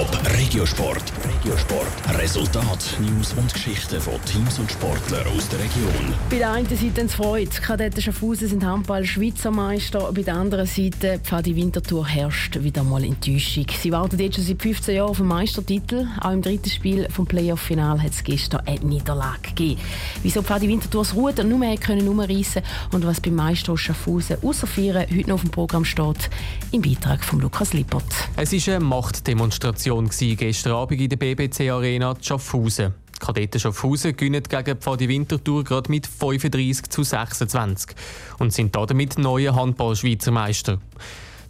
Top 0.00 0.29
Regiosport. 0.40 1.02
Regiosport. 1.22 2.18
Resultat, 2.18 2.96
News 2.98 3.34
und 3.34 3.52
Geschichten 3.52 4.00
von 4.00 4.14
Teams 4.24 4.58
und 4.58 4.72
Sportlern 4.72 5.26
aus 5.36 5.46
der 5.50 5.58
Region. 5.58 6.14
Bei 6.30 6.38
der 6.38 6.52
einen 6.52 6.66
Seite 6.66 7.02
es 7.02 7.14
freut, 7.14 7.54
die 7.54 7.60
Kadetten 7.60 8.00
Schaffhausen 8.00 8.48
sind 8.48 8.64
Handball-Schweizer 8.64 9.50
Meister. 9.50 10.10
Bei 10.14 10.22
der 10.22 10.36
anderen 10.36 10.64
Seite 10.64 11.20
Pfadi 11.22 11.54
Winterthur 11.54 12.08
herrscht 12.08 12.58
wieder 12.62 12.82
mal 12.82 13.04
Enttäuschung. 13.04 13.66
Sie 13.82 13.92
warten 13.92 14.18
jetzt 14.18 14.36
schon 14.36 14.44
seit 14.44 14.62
15 14.62 14.94
Jahren 14.94 15.10
auf 15.10 15.18
den 15.18 15.26
Meistertitel. 15.26 16.08
Auch 16.22 16.32
im 16.32 16.40
dritten 16.40 16.70
Spiel 16.70 17.06
vom 17.10 17.26
Playoff-Final 17.26 18.02
hat 18.02 18.12
es 18.12 18.24
gestern 18.24 18.62
eine 18.66 18.80
Niederlage 18.80 19.42
gegeben. 19.42 19.80
Wieso 20.22 20.42
Pfadi 20.42 20.68
Winterthur 20.68 21.02
das 21.02 21.14
Ruder 21.14 21.44
nur 21.44 21.58
mehr 21.58 21.76
können 21.76 22.08
umreißen 22.08 22.62
und 22.92 23.06
was 23.06 23.20
beim 23.20 23.34
Meister 23.34 23.76
Schaffhausen 23.76 24.38
außer 24.42 24.66
Vieren 24.66 25.04
heute 25.14 25.28
noch 25.28 25.34
auf 25.34 25.42
dem 25.42 25.50
Programm 25.50 25.84
steht, 25.84 26.30
im 26.72 26.80
Beitrag 26.80 27.22
von 27.24 27.40
Lukas 27.40 27.74
Lippert. 27.74 28.04
Es 28.36 28.52
war 28.52 28.74
eine 28.74 28.84
Machtdemonstration 28.84 30.08
gestern 30.36 30.72
Abend 30.72 31.00
in 31.00 31.08
der 31.08 31.16
BBC 31.16 31.70
Arena 31.70 32.14
Schaffhausen. 32.20 32.94
Die 33.14 33.18
Kadetten 33.18 33.60
Schaffhausen 33.60 34.16
gewinnen 34.16 34.42
gegen 34.42 34.78
Pfadi 34.78 35.08
Winterthur 35.08 35.64
gerade 35.64 35.90
mit 35.90 36.06
35 36.06 36.88
zu 36.88 37.02
26 37.02 37.96
und 38.38 38.52
sind 38.52 38.74
damit 38.74 39.18
neue 39.18 39.54
Handball-Schweizer 39.54 40.30
Meister. 40.30 40.78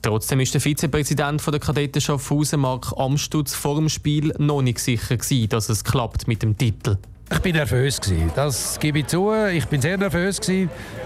Trotzdem 0.03 0.41
ist 0.41 0.55
der 0.55 0.61
Vizepräsident 0.61 1.47
der 1.47 1.61
Kadetten 1.61 2.01
Schaffhausen, 2.01 2.61
Mark 2.61 2.93
Amstutz, 2.97 3.55
vor 3.55 3.77
dem 3.77 3.89
Spiel 3.89 4.33
noch 4.39 4.63
nicht 4.63 4.79
sicher 4.79 5.17
gewesen, 5.17 5.49
dass 5.51 5.69
es 5.69 5.85
klappt 5.85 6.27
mit 6.27 6.43
dem 6.43 6.57
Titel. 6.57 6.97
Ich 7.33 7.39
bin 7.39 7.55
nervös. 7.55 8.01
Das 8.35 8.79
gebe 8.81 8.99
ich 8.99 9.07
zu. 9.07 9.33
Ich 9.53 9.67
bin 9.67 9.81
sehr 9.81 9.97
nervös. 9.97 10.41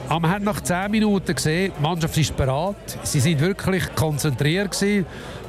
Aber 0.09 0.20
man 0.20 0.30
hat 0.30 0.42
nach 0.42 0.60
10 0.60 0.91
Minuten 0.91 1.34
gesehen, 1.34 1.73
die 1.78 1.82
Mannschaft 1.82 2.16
ist 2.16 2.34
bereit. 2.37 2.98
Sie 3.02 3.20
sind 3.20 3.41
wirklich 3.41 3.95
konzentriert. 3.95 4.77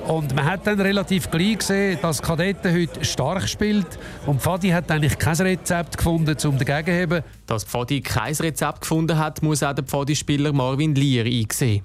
Und 0.08 0.36
man 0.36 0.46
hat 0.46 0.68
dann 0.68 0.80
relativ 0.80 1.32
gleich 1.32 1.60
gesehen, 1.60 1.98
dass 2.02 2.22
Kadetten 2.22 2.74
heute 2.74 3.04
stark 3.06 3.48
spielt. 3.48 3.88
Und 4.26 4.42
Fadi 4.42 4.70
hat 4.70 4.92
eigentlich 4.92 5.18
kein 5.18 5.36
Rezept 5.36 5.98
gefunden, 5.98 6.36
um 6.46 6.58
dagegen 6.60 6.86
zu 6.86 7.02
haben. 7.02 7.24
Dass 7.48 7.64
Fadi 7.64 8.02
kein 8.02 8.36
Rezept 8.36 8.82
gefunden 8.82 9.18
hat, 9.18 9.42
muss 9.42 9.64
auch 9.64 9.74
der 9.74 9.86
Fadi-Spieler 9.86 10.54
Marvin 10.54 10.94
Lier 10.94 11.26
einsehen. 11.26 11.84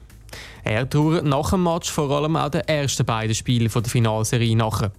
Er 0.62 0.88
trauert 0.88 1.24
nach 1.24 1.50
dem 1.50 1.62
Match 1.62 1.90
vor 1.90 2.10
allem 2.10 2.36
auch 2.36 2.50
den 2.50 2.62
ersten 2.62 3.06
beiden 3.06 3.34
Spielen 3.34 3.70
der 3.72 3.84
Finalserie 3.84 4.56
nach. 4.56 4.90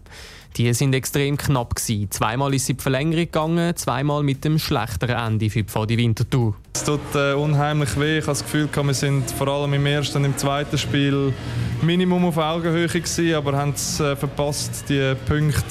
Die 0.58 0.74
sind 0.74 0.94
extrem 0.94 1.38
knapp 1.38 1.76
gewesen. 1.76 2.12
Zweimal 2.12 2.54
ist 2.54 2.66
sie 2.66 2.74
in 2.74 2.78
die 2.78 2.84
Verlängerung 2.84 3.26
gegangen, 3.26 3.76
zweimal 3.76 4.24
mit 4.24 4.44
dem 4.44 4.60
schlechteren 4.60 5.16
Ende 5.16 5.50
für 5.50 5.64
die 5.64 5.98
Winterthur. 5.98 6.56
Es 6.74 6.84
tut 6.84 7.00
äh, 7.16 7.34
unheimlich 7.34 8.00
weh. 8.00 8.18
Ich 8.18 8.24
habe 8.24 8.32
das 8.32 8.44
Gefühl, 8.44 8.70
wir 8.74 8.94
sind 8.94 9.30
vor 9.32 9.48
allem 9.48 9.74
im 9.74 9.86
ersten 9.86 10.20
und 10.20 10.26
im 10.26 10.38
zweiten 10.38 10.78
Spiel 10.78 11.34
Minimum 11.82 12.26
auf 12.26 12.38
Augenhöhe 12.38 12.88
gewesen, 12.88 13.34
aber 13.34 13.58
haben 13.58 13.72
es 13.72 14.00
äh, 14.00 14.16
verpasst, 14.16 14.86
die 14.90 15.16
Punkte 15.26 15.64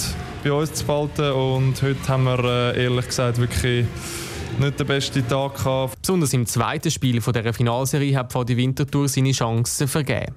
bei 0.42 0.52
uns 0.52 0.72
zu 0.72 0.84
behalten. 0.84 1.32
Und 1.32 1.82
heute 1.82 2.08
haben 2.08 2.24
wir 2.24 2.44
äh, 2.74 2.84
ehrlich 2.84 3.06
gesagt 3.06 3.38
wirklich 3.38 3.86
nicht 4.58 4.80
den 4.80 4.86
besten 4.86 5.26
Tag 5.28 5.56
gehabt. 5.56 6.00
Besonders 6.00 6.32
im 6.32 6.46
zweiten 6.46 6.90
Spiel 6.90 7.20
dieser 7.20 7.52
Finalserie 7.52 8.16
hat 8.16 8.34
die 8.48 8.56
Winterthur 8.56 9.08
seine 9.08 9.32
Chancen 9.32 9.88
vergeben. 9.88 10.34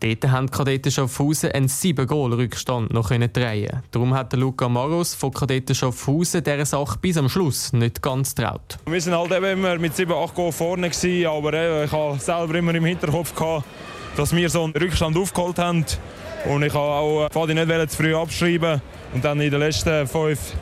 Dort 0.00 0.30
haben 0.30 0.46
die 0.46 0.52
Kadetten 0.52 0.92
Schaffhausen 0.92 1.52
einen 1.52 1.68
7-Goal-Rückstand 1.68 2.92
noch 2.92 3.08
drehen 3.08 3.82
Darum 3.90 4.14
hat 4.14 4.32
Luca 4.34 4.68
Maros 4.68 5.14
von 5.14 5.32
Kadetten 5.32 5.74
Schaffhausen 5.74 6.44
dieser 6.44 6.66
Sache 6.66 6.98
bis 7.00 7.16
am 7.16 7.30
Schluss 7.30 7.72
nicht 7.72 8.02
ganz 8.02 8.34
traut. 8.34 8.78
Wir 8.86 9.00
sind 9.00 9.14
halt 9.14 9.32
eben 9.32 9.46
immer 9.46 9.78
mit 9.78 9.94
7-8 9.94 10.34
Goal 10.34 10.52
vorne 10.52 10.90
gewesen, 10.90 11.26
aber 11.26 11.84
ich 11.84 11.92
habe 11.92 12.18
selber 12.18 12.54
immer 12.56 12.74
im 12.74 12.84
Hinterkopf 12.84 13.34
gehabt, 13.34 13.64
dass 14.16 14.36
wir 14.36 14.50
so 14.50 14.64
einen 14.64 14.74
Rückstand 14.74 15.16
aufgeholt 15.16 15.58
haben. 15.58 15.86
Und 16.44 16.62
ich 16.62 16.74
habe 16.74 16.82
auch 16.82 17.28
Fadi 17.32 17.54
nicht 17.54 17.90
zu 17.90 17.96
früh 17.96 18.14
abschreiben 18.14 18.82
und 19.14 19.24
dann 19.24 19.40
in 19.40 19.50
den 19.50 19.60
letzten 19.60 20.06
fünf 20.06 20.52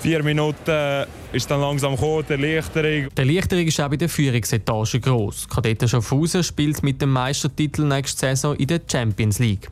vier 0.00 0.24
Minuten 0.24 0.68
äh, 0.68 1.06
ist 1.32 1.50
dann 1.50 1.60
langsam 1.60 1.94
gekommen, 1.94 2.24
die 2.28 2.32
Erleichterung. 2.32 3.08
Die 3.16 3.20
Erleichterung 3.20 3.66
ist 3.66 3.80
auch 3.80 3.88
bei 3.88 3.96
der 3.96 4.08
Führungsetage 4.08 5.00
gross. 5.00 5.48
Kadetten 5.48 5.88
Schaffhausen 5.88 6.42
spielt 6.42 6.82
mit 6.82 7.00
dem 7.00 7.10
Meistertitel 7.10 7.84
nächste 7.84 8.18
Saison 8.18 8.54
in 8.56 8.66
der 8.66 8.80
Champions 8.90 9.38
League. 9.38 9.68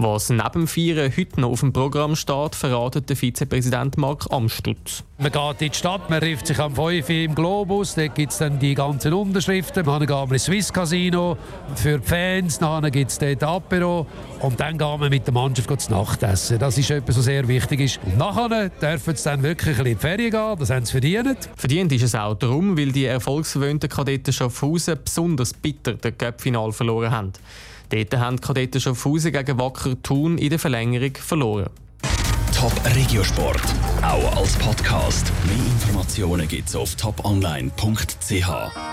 Was 0.00 0.30
neben 0.30 0.52
dem 0.52 0.68
Feiern 0.68 1.12
heute 1.16 1.40
noch 1.40 1.50
auf 1.50 1.60
dem 1.60 1.72
Programm 1.72 2.14
steht, 2.14 2.54
verratet 2.54 3.08
der 3.08 3.16
Vizepräsident 3.16 3.98
Mark 3.98 4.26
Amstutz. 4.30 5.02
Man 5.18 5.32
geht 5.32 5.60
in 5.60 5.72
die 5.72 5.76
Stadt, 5.76 6.08
man 6.08 6.20
trifft 6.20 6.46
sich 6.46 6.60
am 6.60 6.72
5 6.72 7.10
im 7.10 7.34
Globus, 7.34 7.96
dort 7.96 8.14
gibt 8.14 8.30
es 8.30 8.38
dann 8.38 8.60
die 8.60 8.76
ganzen 8.76 9.12
Unterschriften. 9.12 9.84
Dann 9.84 10.06
gehen 10.06 10.08
wir 10.08 10.32
ins 10.34 10.44
Swiss 10.44 10.72
Casino 10.72 11.36
für 11.74 11.98
die 11.98 12.06
Fans, 12.06 12.60
dann 12.60 12.88
gibt 12.92 13.10
es 13.10 13.18
dort 13.18 13.42
Apero 13.42 14.06
und 14.40 14.60
dann 14.60 14.78
gehen 14.78 15.00
wir 15.00 15.10
mit 15.10 15.26
der 15.26 15.34
Mannschaft 15.34 15.80
zu 15.80 15.90
Nacht 15.90 16.22
essen. 16.22 16.60
Das 16.60 16.78
ist 16.78 16.92
etwas, 16.92 17.18
was 17.18 17.24
sehr 17.24 17.48
wichtig 17.48 17.80
ist. 17.80 18.00
Und 18.06 18.18
nachher 18.18 18.68
dürfen 18.68 19.16
sie 19.16 19.24
dann 19.24 19.42
wirklich 19.42 19.78
in 19.80 19.84
die 19.84 19.94
Ferien 19.96 20.30
gehen, 20.30 20.56
das 20.60 20.70
haben 20.70 20.86
sie 20.86 20.92
verdient. 20.92 21.50
Verdient 21.56 21.90
ist 21.90 22.04
es 22.04 22.14
auch 22.14 22.36
darum, 22.36 22.78
weil 22.78 22.92
die 22.92 23.06
erfolgsverwöhnten 23.06 23.90
Kadetten 23.90 24.32
Schaffhausen 24.32 24.96
besonders 25.04 25.52
bitter 25.52 25.94
den 25.94 26.16
Cup-Final 26.16 26.70
verloren 26.70 27.10
haben. 27.10 27.32
Dort 27.90 28.16
haben 28.16 28.36
die 28.36 28.42
Kadetten 28.42 28.80
Schaffhausen 28.80 29.32
gegen 29.32 29.58
Wacker 29.58 30.00
Thun 30.02 30.38
in 30.38 30.50
der 30.50 30.58
Verlängerung 30.58 31.14
verloren. 31.14 31.70
Top 32.54 32.72
Regiosport, 32.84 33.62
auch 34.02 34.36
als 34.36 34.56
Podcast. 34.56 35.30
Mehr 35.46 35.56
Informationen 35.56 36.48
gibt's 36.48 36.74
auf 36.74 36.96
toponline.ch. 36.96 38.88